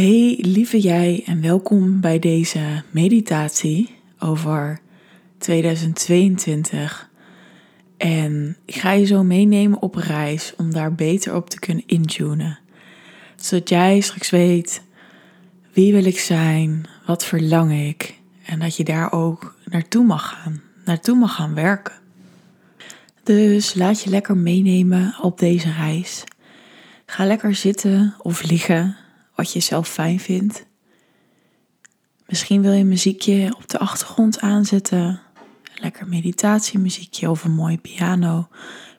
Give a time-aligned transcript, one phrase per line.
[0.00, 4.80] Hey lieve jij en welkom bij deze meditatie over
[5.38, 7.10] 2022.
[7.96, 12.58] En ik ga je zo meenemen op reis om daar beter op te kunnen intunen.
[13.36, 14.82] Zodat jij straks weet
[15.72, 18.14] wie wil ik zijn, wat verlang ik
[18.44, 21.94] en dat je daar ook naartoe mag gaan, naartoe mag gaan werken.
[23.22, 26.24] Dus laat je lekker meenemen op deze reis.
[27.06, 28.96] Ga lekker zitten of liggen
[29.40, 30.66] wat je zelf fijn vindt.
[32.26, 35.20] Misschien wil je een muziekje op de achtergrond aanzetten.
[35.74, 38.48] Lekker meditatiemuziekje of een mooie piano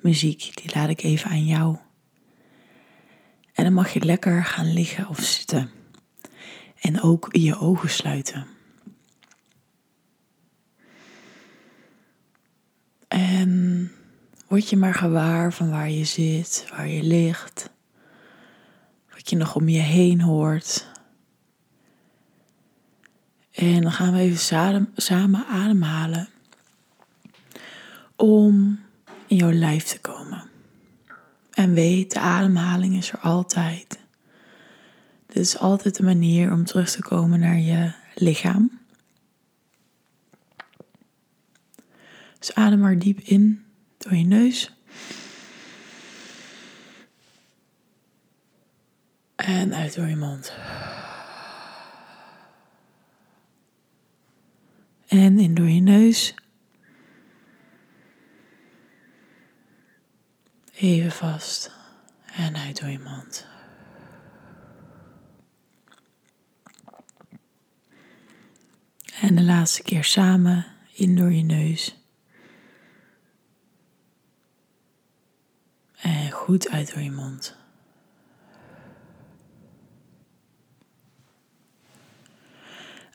[0.00, 0.50] muziek.
[0.54, 1.76] Die laat ik even aan jou.
[3.52, 5.70] En dan mag je lekker gaan liggen of zitten.
[6.80, 8.46] En ook je ogen sluiten.
[13.08, 13.92] En
[14.48, 17.74] word je maar gewaar van waar je zit, waar je ligt
[19.28, 20.86] je nog om je heen hoort.
[23.52, 26.28] En dan gaan we even samen, ademhalen
[28.16, 28.80] om
[29.26, 30.44] in jouw lijf te komen.
[31.50, 33.98] En weet, de ademhaling is er altijd.
[35.26, 38.78] Dit is altijd de manier om terug te komen naar je lichaam.
[42.38, 43.64] Dus adem maar diep in
[43.98, 44.75] door je neus.
[49.46, 50.56] En uit door je mond.
[55.06, 56.34] En in door je neus.
[60.72, 61.70] Even vast.
[62.32, 63.46] En uit door je mond.
[69.20, 71.96] En de laatste keer samen in door je neus.
[75.96, 77.65] En goed uit door je mond.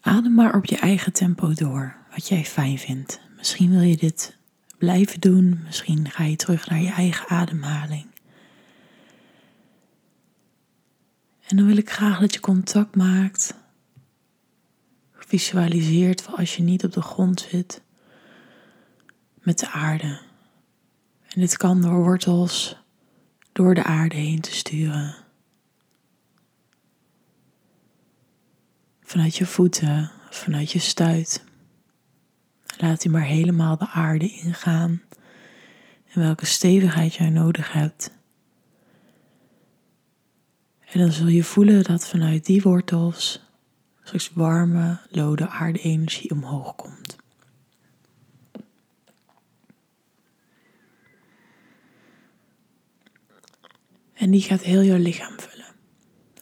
[0.02, 3.20] Adem maar op je eigen tempo door, wat jij fijn vindt.
[3.38, 4.38] Misschien wil je dit
[4.78, 8.06] blijven doen, misschien ga je terug naar je eigen ademhaling.
[11.48, 13.54] En dan wil ik graag dat je contact maakt,
[15.14, 17.82] visualiseert als je niet op de grond zit,
[19.42, 20.20] met de aarde.
[21.28, 22.78] En dit kan door wortels
[23.52, 25.16] door de aarde heen te sturen.
[29.12, 31.44] Vanuit je voeten, vanuit je stuit.
[32.78, 35.02] Laat die maar helemaal de aarde ingaan
[36.14, 38.12] en welke stevigheid jij nodig hebt.
[40.86, 43.42] En dan zul je voelen dat vanuit die wortels
[44.04, 47.16] straks warme, lode aarde-energie omhoog komt.
[54.14, 55.61] En die gaat heel jouw lichaam vullen.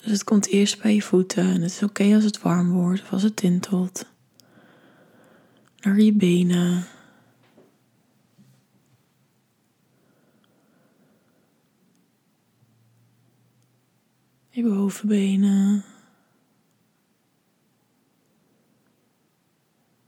[0.01, 3.01] Dus het komt eerst bij je voeten en het is oké als het warm wordt
[3.01, 4.05] of als het tintelt.
[5.79, 6.85] Naar je benen.
[14.49, 15.83] Je bovenbenen.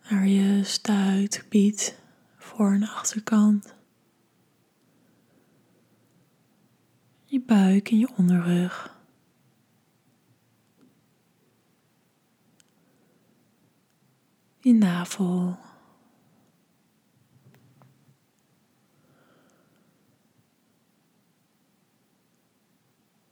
[0.10, 2.00] Naar je stuitgebied,
[2.38, 3.74] voor- en achterkant.
[7.26, 9.00] Je buik en je onderrug.
[14.62, 15.58] Je navel.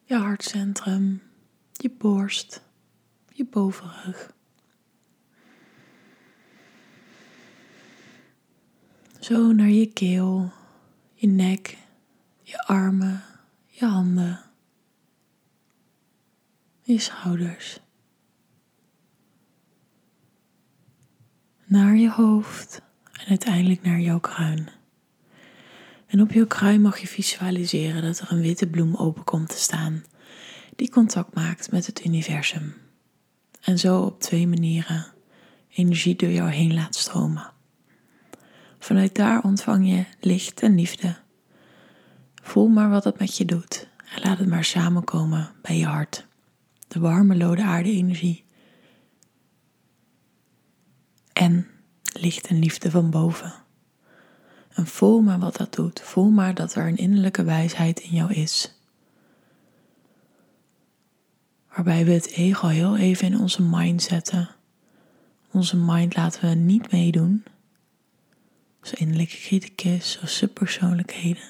[0.04, 1.22] Je hartcentrum,
[1.72, 2.62] je borst,
[3.34, 4.34] je bovenrug.
[9.20, 10.52] Zo naar je keel,
[11.14, 11.78] je nek,
[12.42, 13.24] je armen,
[13.68, 14.40] je handen,
[16.82, 17.80] je schouders.
[21.70, 22.82] Naar je hoofd
[23.12, 24.70] en uiteindelijk naar jouw kruin.
[26.08, 29.58] En op jouw kruin mag je visualiseren dat er een witte bloem open komt te
[29.58, 30.04] staan,
[30.76, 32.74] die contact maakt met het universum.
[33.62, 35.06] En zo op twee manieren
[35.70, 37.52] energie door jou heen laat stromen.
[38.80, 41.16] Vanuit daar ontvang je licht en liefde.
[42.42, 46.26] Voel maar wat het met je doet en laat het maar samenkomen bij je hart.
[46.88, 48.48] De warme lode aarde energie
[51.40, 51.68] en
[52.14, 53.54] licht en liefde van boven.
[54.74, 56.02] En voel maar wat dat doet.
[56.02, 58.74] Voel maar dat er een innerlijke wijsheid in jou is.
[61.70, 64.50] Waarbij we het ego heel even in onze mind zetten.
[65.52, 67.44] Onze mind laten we niet meedoen.
[68.82, 71.44] Zo innerlijke criticus, zo subpersoonlijkheden.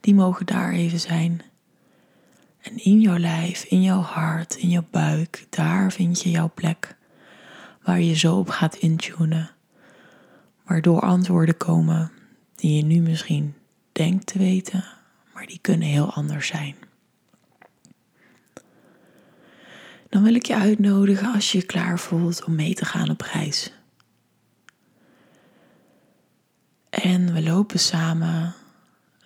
[0.00, 1.42] Die mogen daar even zijn.
[2.60, 6.96] En in jouw lijf, in jouw hart, in jouw buik, daar vind je jouw plek
[7.86, 9.50] waar je zo op gaat intunen.
[10.64, 12.12] Waardoor antwoorden komen
[12.54, 13.54] die je nu misschien
[13.92, 14.84] denkt te weten,
[15.34, 16.74] maar die kunnen heel anders zijn.
[20.08, 23.20] Dan wil ik je uitnodigen als je je klaar voelt om mee te gaan op
[23.20, 23.72] reis.
[26.90, 28.54] En we lopen samen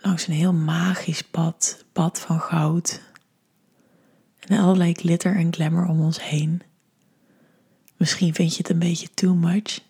[0.03, 3.03] langs een heel magisch pad, pad van goud.
[4.39, 6.63] En allerlei glitter en glamour om ons heen.
[8.01, 9.81] Misschien vind je het een beetje too much.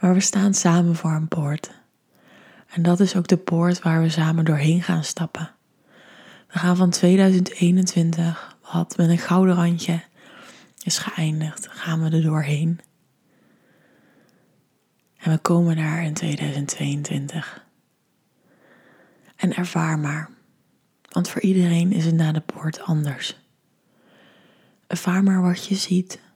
[0.00, 1.70] Maar we staan samen voor een poort.
[2.68, 5.50] En dat is ook de poort waar we samen doorheen gaan stappen.
[6.48, 10.02] We gaan van 2021, wat met een gouden randje
[10.82, 12.80] is geëindigd, gaan we er doorheen.
[15.16, 17.64] En we komen daar in 2022.
[19.36, 20.30] En ervaar maar,
[21.08, 23.36] want voor iedereen is het na de poort anders.
[24.86, 26.26] Ervaar maar wat je ziet,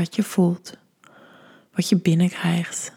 [0.00, 0.76] wat je voelt,
[1.72, 2.92] wat je binnenkrijgt.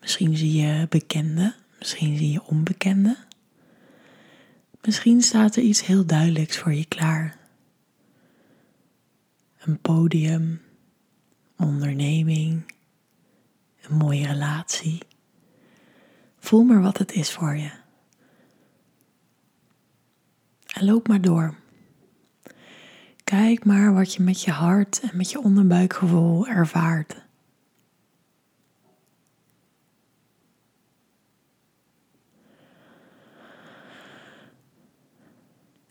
[0.00, 3.16] Misschien zie je bekende, misschien zie je onbekende.
[4.82, 7.38] Misschien staat er iets heel duidelijks voor je klaar.
[9.58, 10.60] Een podium,
[11.56, 12.74] onderneming,
[13.82, 14.98] een mooie relatie.
[16.38, 17.70] Voel maar wat het is voor je.
[20.66, 21.54] En loop maar door.
[23.26, 27.24] Kijk maar wat je met je hart en met je onderbuikgevoel ervaart.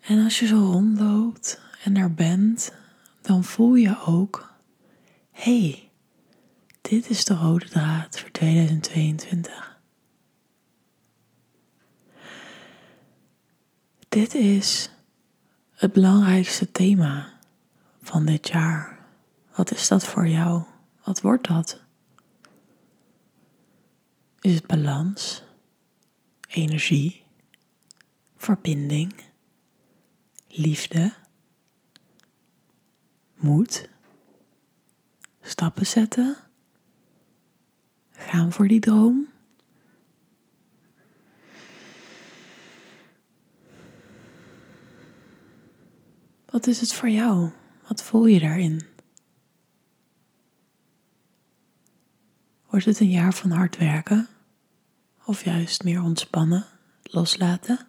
[0.02, 2.74] En als je zo rondloopt en er bent,
[3.22, 4.54] dan voel je ook:
[5.31, 5.90] hé, hey,
[6.81, 9.80] dit is de rode draad voor 2022.
[14.10, 14.90] Dit is
[15.86, 17.34] het belangrijkste thema
[18.02, 19.00] van dit jaar.
[19.56, 20.64] Wat is dat voor jou?
[21.04, 21.82] Wat wordt dat?
[24.40, 25.44] Is het balans,
[26.48, 27.24] energie,
[28.38, 29.14] verbinding,
[30.48, 31.14] liefde,
[33.36, 33.90] moed,
[35.42, 36.38] stappen zetten,
[38.12, 39.28] gaan voor die droom?
[46.56, 47.50] Wat is het voor jou?
[47.88, 48.81] Wat voel je daarin?
[52.69, 54.28] Wordt het een jaar van hard werken?
[55.25, 56.66] Of juist meer ontspannen,
[57.04, 57.88] loslaten?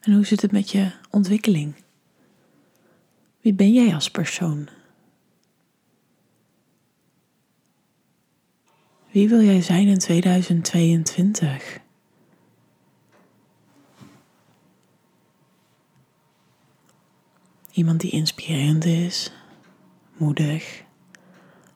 [0.00, 1.74] En hoe zit het met je ontwikkeling?
[3.40, 4.68] Wie ben jij als persoon?
[9.10, 11.82] Wie wil jij zijn in 2022?
[17.74, 19.32] Iemand die inspirerend is,
[20.16, 20.82] moedig,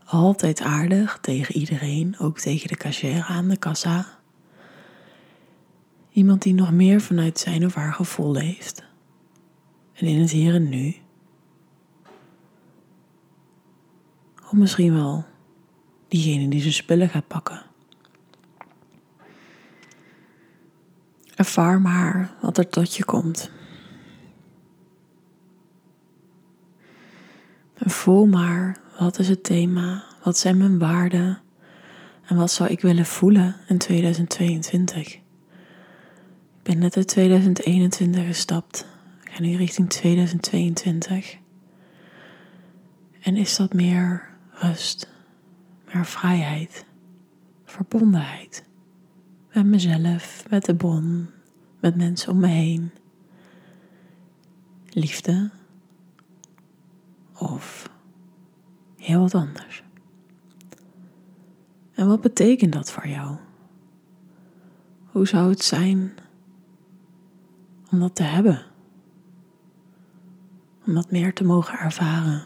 [0.04, 4.06] altijd aardig tegen iedereen, ook tegen de cashier aan de kassa.
[6.10, 8.84] Iemand die nog meer vanuit zijn of haar gevoel leeft.
[9.94, 10.94] En in het hier en nu.
[14.44, 15.24] Of misschien wel
[16.08, 17.62] diegene die zijn spullen gaat pakken.
[21.34, 23.50] Ervaar maar wat er tot je komt.
[27.78, 30.04] Voel maar, wat is het thema?
[30.22, 31.38] Wat zijn mijn waarden?
[32.26, 35.14] En wat zou ik willen voelen in 2022?
[35.14, 35.22] Ik
[36.62, 38.86] ben net uit 2021 gestapt.
[39.24, 41.36] Ik ga nu richting 2022.
[43.20, 45.08] En is dat meer rust,
[45.92, 46.84] meer vrijheid,
[47.64, 48.66] verbondenheid
[49.52, 51.28] met mezelf, met de bron,
[51.80, 52.90] met mensen om me heen.
[54.88, 55.50] Liefde,
[57.38, 57.90] of
[59.08, 59.82] heel wat anders.
[61.94, 63.36] En wat betekent dat voor jou?
[65.06, 66.12] Hoe zou het zijn
[67.90, 68.62] om dat te hebben?
[70.86, 72.44] Om dat meer te mogen ervaren?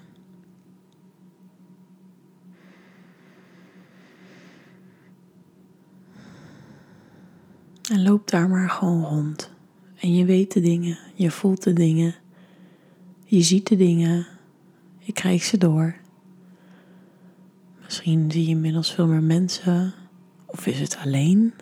[7.91, 9.51] En loop daar maar gewoon rond.
[9.97, 12.15] En je weet de dingen, je voelt de dingen,
[13.25, 14.27] je ziet de dingen
[15.05, 15.95] ik krijg ze door.
[17.93, 19.95] Misschien zie je inmiddels veel meer mensen,
[20.47, 21.55] of is het alleen?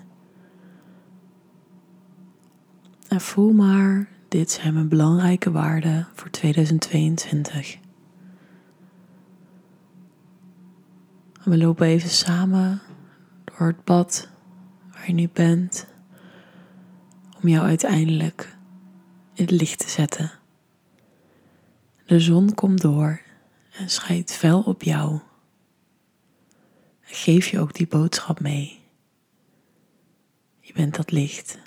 [3.09, 7.79] En voel maar, dit zijn mijn belangrijke waarden voor 2022.
[11.45, 12.81] we lopen even samen
[13.45, 14.29] door het pad
[14.91, 15.87] waar je nu bent,
[17.43, 18.57] om jou uiteindelijk
[19.35, 20.31] in het licht te zetten.
[22.07, 23.21] De zon komt door
[23.73, 25.21] en schijnt fel op jou.
[27.11, 28.81] Geef je ook die boodschap mee.
[30.61, 31.59] Je bent dat licht.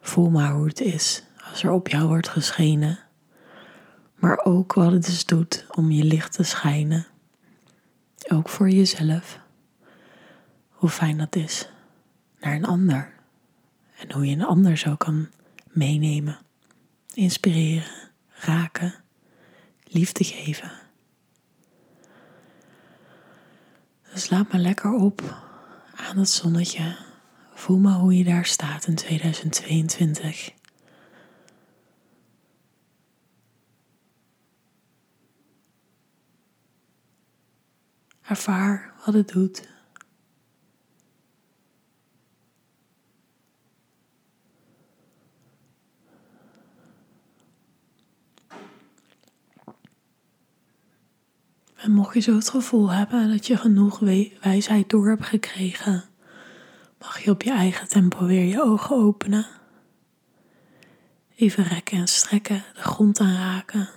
[0.00, 2.98] Voel maar hoe het is als er op jou wordt geschenen,
[4.14, 7.06] maar ook wat het dus doet om je licht te schijnen.
[8.28, 9.38] Ook voor jezelf.
[10.68, 11.68] Hoe fijn dat is
[12.40, 13.12] naar een ander.
[13.98, 15.28] En hoe je een ander zo kan
[15.68, 16.38] meenemen,
[17.14, 18.03] inspireren,
[18.44, 18.94] raken,
[19.82, 20.72] liefde geven.
[24.12, 25.42] Dus me lekker op
[25.94, 26.96] aan het zonnetje.
[27.54, 30.52] Voel maar hoe je daar staat in 2022.
[38.22, 39.73] Ervaar wat het doet.
[52.14, 53.98] Je zo het gevoel hebben dat je genoeg
[54.40, 56.04] wijsheid door hebt gekregen,
[56.98, 59.46] mag je op je eigen tempo weer je ogen openen.
[61.36, 63.88] Even rekken en strekken, de grond aanraken.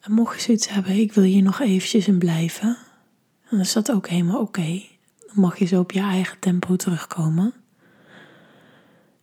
[0.00, 2.76] En mocht je zoiets hebben, ik wil hier nog eventjes in blijven,
[3.50, 4.82] dan is dat ook helemaal oké.
[5.26, 7.54] Dan mag je zo op je eigen tempo terugkomen.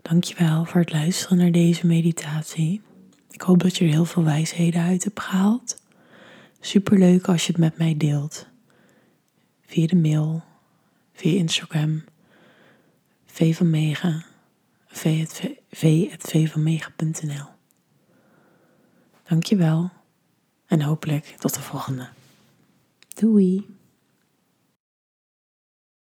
[0.02, 2.82] Dankjewel voor het luisteren naar deze meditatie.
[3.30, 5.84] Ik hoop dat je er heel veel wijsheden uit hebt gehaald.
[6.66, 8.48] Superleuk als je het met mij deelt.
[9.62, 10.44] Via de mail,
[11.14, 12.04] via Instagram,
[13.26, 14.26] v van Mega,
[14.88, 17.48] v.vvanmega.nl
[19.24, 19.90] Dankjewel
[20.66, 22.10] en hopelijk tot de volgende.
[23.14, 23.66] Doei!